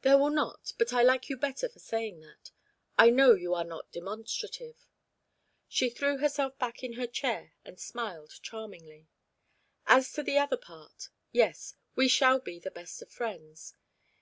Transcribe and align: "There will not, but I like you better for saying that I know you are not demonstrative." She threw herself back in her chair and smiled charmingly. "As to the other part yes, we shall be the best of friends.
"There 0.00 0.16
will 0.16 0.30
not, 0.30 0.72
but 0.78 0.94
I 0.94 1.02
like 1.02 1.28
you 1.28 1.36
better 1.36 1.68
for 1.68 1.78
saying 1.78 2.20
that 2.20 2.50
I 2.96 3.10
know 3.10 3.34
you 3.34 3.52
are 3.52 3.62
not 3.62 3.92
demonstrative." 3.92 4.86
She 5.68 5.90
threw 5.90 6.16
herself 6.16 6.58
back 6.58 6.82
in 6.82 6.94
her 6.94 7.06
chair 7.06 7.52
and 7.62 7.78
smiled 7.78 8.40
charmingly. 8.40 9.10
"As 9.86 10.10
to 10.14 10.22
the 10.22 10.38
other 10.38 10.56
part 10.56 11.10
yes, 11.30 11.74
we 11.94 12.08
shall 12.08 12.38
be 12.38 12.58
the 12.58 12.70
best 12.70 13.02
of 13.02 13.10
friends. 13.10 13.74